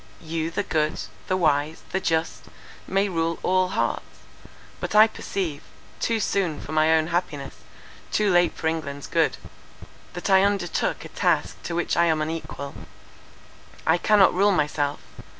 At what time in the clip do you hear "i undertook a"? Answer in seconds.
10.27-11.09